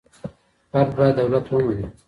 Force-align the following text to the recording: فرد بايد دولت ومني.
فرد 0.71 0.95
بايد 0.95 1.15
دولت 1.15 1.53
ومني. 1.53 1.89